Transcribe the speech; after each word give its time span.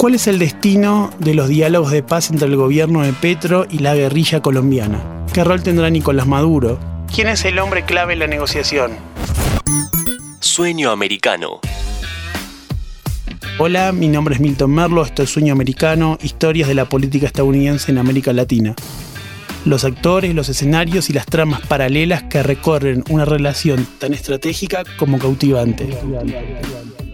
¿Cuál 0.00 0.14
es 0.14 0.28
el 0.28 0.38
destino 0.38 1.10
de 1.18 1.34
los 1.34 1.46
diálogos 1.50 1.92
de 1.92 2.02
paz 2.02 2.30
entre 2.30 2.48
el 2.48 2.56
gobierno 2.56 3.02
de 3.02 3.12
Petro 3.12 3.66
y 3.68 3.80
la 3.80 3.94
guerrilla 3.94 4.40
colombiana? 4.40 5.26
¿Qué 5.34 5.44
rol 5.44 5.62
tendrá 5.62 5.90
Nicolás 5.90 6.26
Maduro? 6.26 6.80
¿Quién 7.14 7.28
es 7.28 7.44
el 7.44 7.58
hombre 7.58 7.84
clave 7.84 8.14
en 8.14 8.20
la 8.20 8.26
negociación? 8.26 8.92
Sueño 10.40 10.90
americano. 10.90 11.60
Hola, 13.58 13.92
mi 13.92 14.08
nombre 14.08 14.36
es 14.36 14.40
Milton 14.40 14.70
Merlo, 14.70 15.04
esto 15.04 15.22
es 15.22 15.28
Sueño 15.28 15.52
Americano, 15.52 16.16
historias 16.22 16.68
de 16.68 16.76
la 16.76 16.86
política 16.86 17.26
estadounidense 17.26 17.92
en 17.92 17.98
América 17.98 18.32
Latina. 18.32 18.74
Los 19.66 19.84
actores, 19.84 20.34
los 20.34 20.48
escenarios 20.48 21.10
y 21.10 21.12
las 21.12 21.26
tramas 21.26 21.60
paralelas 21.60 22.22
que 22.22 22.42
recorren 22.42 23.04
una 23.10 23.26
relación 23.26 23.86
tan 23.98 24.14
estratégica 24.14 24.82
como 24.98 25.18
cautivante. 25.18 25.90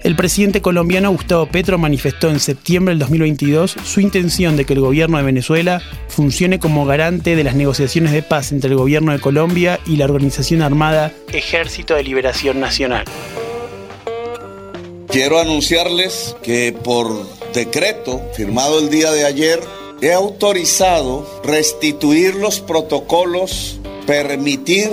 El 0.07 0.15
presidente 0.15 0.63
colombiano 0.63 1.11
Gustavo 1.11 1.47
Petro 1.47 1.79
manifestó 1.79 2.31
en 2.31 2.39
septiembre 2.39 2.93
del 2.93 3.01
2022 3.01 3.75
su 3.85 3.99
intención 3.99 4.57
de 4.57 4.65
que 4.65 4.75
el 4.75 4.79
gobierno 4.79 5.19
de 5.19 5.25
Venezuela 5.25 5.83
funcione 6.07 6.61
como 6.61 6.87
garante 6.87 7.35
de 7.35 7.43
las 7.43 7.57
negociaciones 7.57 8.13
de 8.13 8.23
paz 8.23 8.53
entre 8.53 8.71
el 8.71 8.77
gobierno 8.77 9.11
de 9.11 9.19
Colombia 9.19 9.81
y 9.85 9.97
la 9.97 10.05
organización 10.05 10.63
armada 10.63 11.11
Ejército 11.33 11.97
de 11.97 12.05
Liberación 12.05 12.61
Nacional. 12.61 13.05
Quiero 15.09 15.41
anunciarles 15.41 16.37
que 16.41 16.73
por 16.73 17.27
decreto 17.53 18.23
firmado 18.37 18.79
el 18.79 18.91
día 18.91 19.11
de 19.11 19.25
ayer 19.25 19.59
he 20.01 20.13
autorizado 20.13 21.27
restituir 21.43 22.37
los 22.37 22.61
protocolos, 22.61 23.81
permitir 24.07 24.89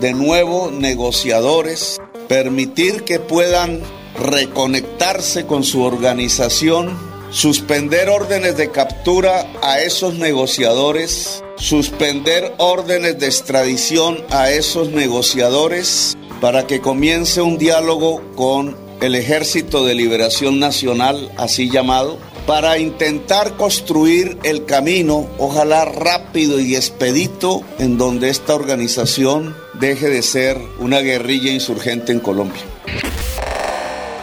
de 0.00 0.12
nuevo 0.12 0.72
negociadores, 0.72 2.00
permitir 2.26 3.04
que 3.04 3.20
puedan 3.20 3.80
reconectarse 4.18 5.46
con 5.46 5.64
su 5.64 5.82
organización, 5.82 6.96
suspender 7.30 8.08
órdenes 8.08 8.56
de 8.56 8.70
captura 8.70 9.46
a 9.62 9.80
esos 9.80 10.14
negociadores, 10.14 11.42
suspender 11.56 12.54
órdenes 12.58 13.18
de 13.18 13.26
extradición 13.26 14.24
a 14.30 14.50
esos 14.50 14.90
negociadores 14.90 16.16
para 16.40 16.66
que 16.66 16.80
comience 16.80 17.40
un 17.40 17.58
diálogo 17.58 18.22
con 18.34 18.76
el 19.00 19.14
Ejército 19.14 19.84
de 19.84 19.94
Liberación 19.94 20.58
Nacional, 20.58 21.30
así 21.36 21.70
llamado, 21.70 22.18
para 22.46 22.78
intentar 22.78 23.56
construir 23.56 24.38
el 24.44 24.64
camino, 24.64 25.28
ojalá 25.38 25.84
rápido 25.84 26.60
y 26.60 26.76
expedito, 26.76 27.62
en 27.78 27.98
donde 27.98 28.30
esta 28.30 28.54
organización 28.54 29.56
deje 29.74 30.08
de 30.08 30.22
ser 30.22 30.58
una 30.78 31.00
guerrilla 31.00 31.50
insurgente 31.50 32.12
en 32.12 32.20
Colombia. 32.20 32.62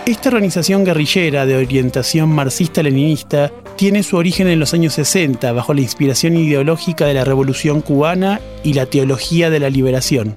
Esta 0.05 0.27
organización 0.27 0.83
guerrillera 0.83 1.45
de 1.45 1.55
orientación 1.55 2.29
marxista-leninista 2.29 3.53
tiene 3.77 4.03
su 4.03 4.17
origen 4.17 4.47
en 4.47 4.59
los 4.59 4.73
años 4.73 4.95
60 4.95 5.49
bajo 5.53 5.73
la 5.73 5.79
inspiración 5.79 6.35
ideológica 6.35 7.05
de 7.05 7.13
la 7.13 7.23
Revolución 7.23 7.79
cubana 7.79 8.41
y 8.65 8.73
la 8.73 8.85
teología 8.85 9.49
de 9.49 9.61
la 9.61 9.69
liberación. 9.69 10.35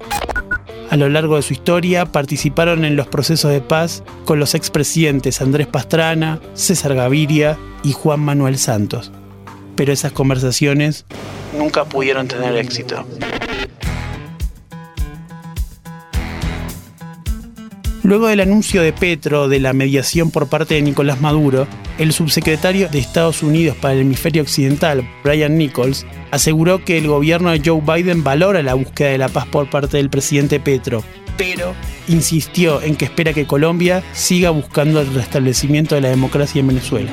A 0.88 0.96
lo 0.96 1.08
largo 1.08 1.34
de 1.34 1.42
su 1.42 1.52
historia 1.52 2.06
participaron 2.06 2.84
en 2.84 2.94
los 2.94 3.08
procesos 3.08 3.50
de 3.50 3.60
paz 3.60 4.04
con 4.24 4.38
los 4.38 4.54
expresidentes 4.54 5.40
Andrés 5.40 5.66
Pastrana, 5.66 6.38
César 6.54 6.94
Gaviria 6.94 7.58
y 7.82 7.90
Juan 7.90 8.20
Manuel 8.20 8.58
Santos. 8.58 9.10
Pero 9.74 9.92
esas 9.92 10.12
conversaciones 10.12 11.06
nunca 11.58 11.84
pudieron 11.84 12.28
tener 12.28 12.54
éxito. 12.56 13.04
Luego 18.06 18.28
del 18.28 18.38
anuncio 18.38 18.82
de 18.82 18.92
Petro 18.92 19.48
de 19.48 19.58
la 19.58 19.72
mediación 19.72 20.30
por 20.30 20.46
parte 20.46 20.74
de 20.74 20.82
Nicolás 20.82 21.20
Maduro, 21.20 21.66
el 21.98 22.12
subsecretario 22.12 22.88
de 22.88 23.00
Estados 23.00 23.42
Unidos 23.42 23.76
para 23.76 23.94
el 23.94 24.02
hemisferio 24.02 24.42
occidental, 24.42 25.04
Brian 25.24 25.58
Nichols, 25.58 26.06
aseguró 26.30 26.84
que 26.84 26.98
el 26.98 27.08
gobierno 27.08 27.50
de 27.50 27.60
Joe 27.64 27.80
Biden 27.80 28.22
valora 28.22 28.62
la 28.62 28.74
búsqueda 28.74 29.08
de 29.08 29.18
la 29.18 29.28
paz 29.28 29.46
por 29.48 29.68
parte 29.68 29.96
del 29.96 30.08
presidente 30.08 30.60
Petro, 30.60 31.02
pero 31.36 31.74
insistió 32.06 32.80
en 32.80 32.94
que 32.94 33.06
espera 33.06 33.32
que 33.32 33.48
Colombia 33.48 34.04
siga 34.12 34.50
buscando 34.50 35.00
el 35.00 35.12
restablecimiento 35.12 35.96
de 35.96 36.02
la 36.02 36.10
democracia 36.10 36.60
en 36.60 36.68
Venezuela. 36.68 37.10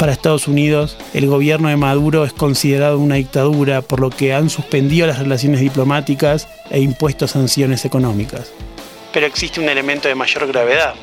Para 0.00 0.10
Estados 0.10 0.48
Unidos, 0.48 0.98
el 1.14 1.28
gobierno 1.28 1.68
de 1.68 1.76
Maduro 1.76 2.24
es 2.24 2.32
considerado 2.32 2.98
una 2.98 3.14
dictadura, 3.14 3.82
por 3.82 4.00
lo 4.00 4.10
que 4.10 4.34
han 4.34 4.50
suspendido 4.50 5.06
las 5.06 5.20
relaciones 5.20 5.60
diplomáticas 5.60 6.48
e 6.70 6.80
impuesto 6.80 7.28
sanciones 7.28 7.84
económicas 7.84 8.50
pero 9.12 9.26
existe 9.26 9.60
un 9.60 9.68
elemento 9.68 10.08
de 10.08 10.14
mayor 10.14 10.46
gravedad. 10.46 10.94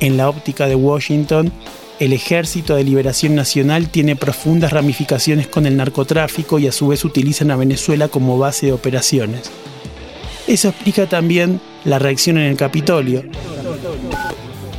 En 0.00 0.16
la 0.16 0.28
óptica 0.28 0.66
de 0.66 0.74
Washington, 0.74 1.52
el 1.98 2.14
Ejército 2.14 2.74
de 2.76 2.84
Liberación 2.84 3.34
Nacional 3.34 3.90
tiene 3.90 4.16
profundas 4.16 4.72
ramificaciones 4.72 5.46
con 5.46 5.66
el 5.66 5.76
narcotráfico 5.76 6.58
y 6.58 6.66
a 6.66 6.72
su 6.72 6.88
vez 6.88 7.04
utilizan 7.04 7.50
a 7.50 7.56
Venezuela 7.56 8.08
como 8.08 8.38
base 8.38 8.66
de 8.66 8.72
operaciones. 8.72 9.50
Eso 10.46 10.70
explica 10.70 11.06
también 11.06 11.60
la 11.84 11.98
reacción 11.98 12.38
en 12.38 12.44
el 12.44 12.56
Capitolio. 12.56 13.22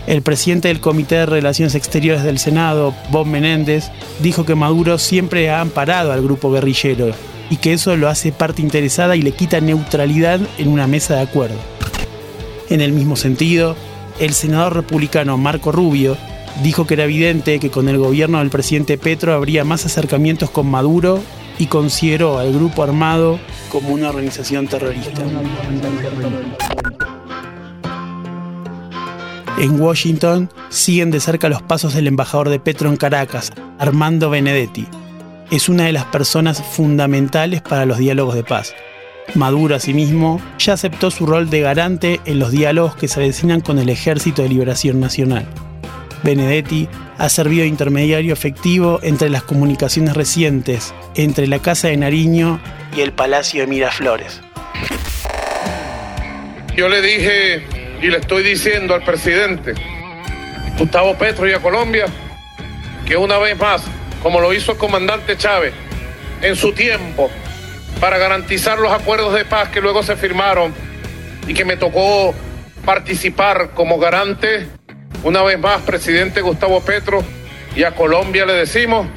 El 0.08 0.24
presidente 0.24 0.68
del 0.68 0.82
Comité 0.82 1.16
de 1.16 1.26
Relaciones 1.28 1.76
Exteriores 1.76 2.24
del 2.24 2.40
Senado, 2.40 2.96
Bob 3.12 3.28
Menéndez, 3.28 3.92
dijo 4.20 4.44
que 4.44 4.56
Maduro 4.56 4.98
siempre 4.98 5.52
ha 5.52 5.62
amparado 5.62 6.12
al 6.12 6.24
grupo 6.24 6.52
guerrillero 6.52 7.12
y 7.52 7.58
que 7.58 7.74
eso 7.74 7.96
lo 7.96 8.10
hace 8.10 8.32
parte 8.32 8.64
interesada 8.64 9.16
y 9.16 9.22
le 9.22 9.34
quita 9.34 9.62
neutralidad 9.62 10.40
en 10.58 10.70
una 10.70 10.88
mesa 10.88 11.16
de 11.18 11.22
acuerdo. 11.22 11.58
En 12.72 12.80
el 12.80 12.94
mismo 12.94 13.18
sentido, 13.18 13.76
el 14.18 14.32
senador 14.32 14.74
republicano 14.74 15.38
Marco 15.38 15.74
Rubio 15.74 16.16
dijo 16.64 16.88
que 16.88 16.94
era 16.94 17.04
evidente 17.04 17.60
que 17.60 17.70
con 17.70 17.90
el 17.90 17.98
gobierno 17.98 18.40
del 18.40 18.50
presidente 18.50 18.98
Petro 18.98 19.34
habría 19.34 19.66
más 19.66 19.86
acercamientos 19.86 20.50
con 20.50 20.72
Maduro 20.72 21.20
y 21.60 21.66
consideró 21.66 22.40
al 22.40 22.54
grupo 22.54 22.82
armado 22.82 23.42
como 23.70 23.90
una 23.90 24.08
organización 24.08 24.68
terrorista. 24.68 25.22
En 29.58 29.82
Washington 29.82 30.50
siguen 30.70 31.12
de 31.12 31.20
cerca 31.20 31.50
los 31.50 31.62
pasos 31.62 31.94
del 31.94 32.08
embajador 32.08 32.48
de 32.48 32.62
Petro 32.62 32.88
en 32.88 32.96
Caracas, 32.96 33.52
Armando 33.80 34.30
Benedetti. 34.30 34.88
Es 35.50 35.68
una 35.68 35.84
de 35.84 35.92
las 35.92 36.06
personas 36.06 36.64
fundamentales 36.64 37.62
para 37.62 37.86
los 37.86 37.98
diálogos 37.98 38.34
de 38.34 38.46
paz. 38.46 38.74
Maduro, 39.36 39.76
asimismo, 39.76 40.42
ya 40.58 40.74
aceptó 40.74 41.10
su 41.12 41.26
rol 41.26 41.50
de 41.50 41.62
garante 41.62 42.20
en 42.26 42.40
los 42.40 42.52
diálogos 42.52 42.96
que 42.96 43.08
se 43.08 43.20
avecinan 43.20 43.62
con 43.62 43.80
el 43.80 43.90
Ejército 43.90 44.42
de 44.42 44.50
Liberación 44.50 45.00
Nacional. 45.00 45.46
Benedetti 46.24 46.88
ha 47.18 47.30
servido 47.30 47.64
de 47.64 47.68
intermediario 47.68 48.34
efectivo 48.34 49.00
entre 49.04 49.30
las 49.30 49.44
comunicaciones 49.44 50.16
recientes 50.16 50.94
entre 51.16 51.48
la 51.48 51.60
Casa 51.60 51.88
de 51.88 51.98
Nariño 51.98 52.60
y 52.96 53.02
el 53.02 53.14
Palacio 53.14 53.62
de 53.62 53.68
Miraflores. 53.68 54.42
Yo 56.76 56.90
le 56.90 57.02
dije 57.02 57.64
y 58.02 58.08
le 58.08 58.18
estoy 58.18 58.44
diciendo 58.44 58.96
al 58.96 59.04
presidente 59.04 59.74
Gustavo 60.78 61.16
Petro 61.16 61.48
y 61.48 61.54
a 61.54 61.60
Colombia 61.60 62.06
que 63.06 63.18
una 63.18 63.38
vez 63.38 63.58
más, 63.58 63.84
como 64.24 64.40
lo 64.40 64.54
hizo 64.54 64.72
el 64.72 64.78
comandante 64.78 65.38
Chávez 65.38 65.74
en 66.42 66.56
su 66.56 66.72
tiempo, 66.74 67.30
para 68.02 68.18
garantizar 68.18 68.80
los 68.80 68.92
acuerdos 68.92 69.36
de 69.36 69.46
paz 69.46 69.70
que 69.70 69.80
luego 69.80 70.02
se 70.02 70.16
firmaron 70.16 70.74
y 71.48 71.54
que 71.54 71.64
me 71.64 71.78
tocó 71.78 72.34
participar 72.84 73.70
como 73.76 74.00
garante. 74.00 74.68
Una 75.24 75.44
vez 75.44 75.60
más, 75.60 75.84
presidente 75.84 76.42
Gustavo 76.42 76.82
Petro, 76.82 77.24
y 77.76 77.84
a 77.84 77.92
Colombia 77.92 78.46
le 78.46 78.54
decimos, 78.54 79.08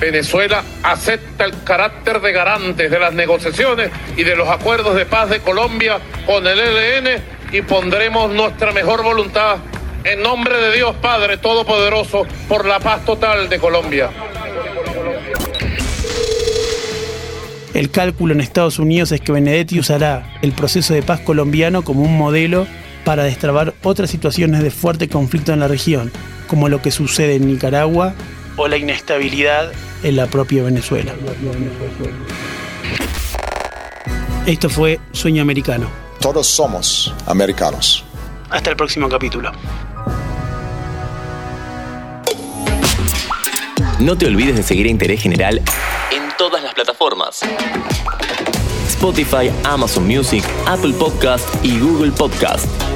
Venezuela 0.00 0.64
acepta 0.82 1.44
el 1.44 1.62
carácter 1.64 2.22
de 2.22 2.32
garantes 2.32 2.90
de 2.90 2.98
las 2.98 3.12
negociaciones 3.12 3.90
y 4.16 4.24
de 4.24 4.34
los 4.36 4.48
acuerdos 4.48 4.96
de 4.96 5.04
paz 5.04 5.28
de 5.28 5.40
Colombia 5.40 5.98
con 6.24 6.46
el 6.46 6.58
ELN 6.58 7.22
y 7.52 7.60
pondremos 7.60 8.32
nuestra 8.32 8.72
mejor 8.72 9.02
voluntad 9.02 9.58
en 10.02 10.22
nombre 10.22 10.56
de 10.56 10.72
Dios 10.72 10.96
Padre 10.96 11.36
Todopoderoso 11.36 12.26
por 12.48 12.64
la 12.64 12.80
paz 12.80 13.04
total 13.04 13.50
de 13.50 13.58
Colombia. 13.58 14.10
El 17.74 17.90
cálculo 17.90 18.32
en 18.32 18.40
Estados 18.40 18.78
Unidos 18.78 19.10
es 19.10 19.20
que 19.20 19.32
Benedetti 19.32 19.80
usará 19.80 20.38
el 20.42 20.52
proceso 20.52 20.94
de 20.94 21.02
paz 21.02 21.18
colombiano 21.18 21.82
como 21.82 22.02
un 22.02 22.16
modelo 22.16 22.68
para 23.04 23.24
destrabar 23.24 23.74
otras 23.82 24.10
situaciones 24.10 24.62
de 24.62 24.70
fuerte 24.70 25.08
conflicto 25.08 25.52
en 25.52 25.58
la 25.58 25.66
región, 25.66 26.12
como 26.46 26.68
lo 26.68 26.80
que 26.80 26.92
sucede 26.92 27.34
en 27.34 27.48
Nicaragua 27.48 28.14
o 28.56 28.68
la 28.68 28.76
inestabilidad 28.76 29.72
en 30.04 30.14
la 30.14 30.26
propia 30.26 30.62
Venezuela. 30.62 31.12
Esto 34.46 34.70
fue 34.70 35.00
Sueño 35.10 35.42
Americano. 35.42 35.88
Todos 36.20 36.46
somos 36.46 37.12
americanos. 37.26 38.04
Hasta 38.50 38.70
el 38.70 38.76
próximo 38.76 39.08
capítulo. 39.08 39.50
No 43.98 44.16
te 44.16 44.26
olvides 44.26 44.54
de 44.54 44.62
seguir 44.62 44.86
a 44.86 44.90
Interés 44.90 45.20
General 45.20 45.60
todas 46.36 46.62
las 46.62 46.74
plataformas. 46.74 47.40
Spotify, 48.88 49.50
Amazon 49.64 50.06
Music, 50.06 50.44
Apple 50.66 50.92
Podcast 50.94 51.48
y 51.64 51.78
Google 51.78 52.12
Podcast. 52.12 52.93